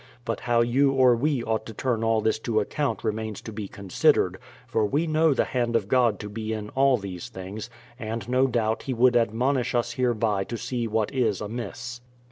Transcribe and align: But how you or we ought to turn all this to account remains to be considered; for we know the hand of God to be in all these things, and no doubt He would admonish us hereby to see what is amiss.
But 0.25 0.39
how 0.39 0.61
you 0.61 0.91
or 0.93 1.15
we 1.15 1.43
ought 1.43 1.67
to 1.67 1.75
turn 1.75 2.03
all 2.03 2.21
this 2.21 2.39
to 2.39 2.59
account 2.59 3.03
remains 3.03 3.39
to 3.41 3.51
be 3.53 3.67
considered; 3.67 4.39
for 4.65 4.83
we 4.83 5.05
know 5.05 5.35
the 5.35 5.43
hand 5.45 5.75
of 5.75 5.87
God 5.87 6.19
to 6.21 6.27
be 6.27 6.53
in 6.53 6.69
all 6.69 6.97
these 6.97 7.29
things, 7.29 7.69
and 7.99 8.27
no 8.27 8.47
doubt 8.47 8.81
He 8.81 8.95
would 8.95 9.15
admonish 9.15 9.75
us 9.75 9.91
hereby 9.91 10.43
to 10.45 10.57
see 10.57 10.87
what 10.87 11.13
is 11.13 11.39
amiss. 11.39 12.01